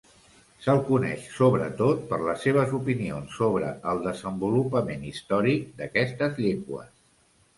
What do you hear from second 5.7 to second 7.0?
d'aquestes llengües.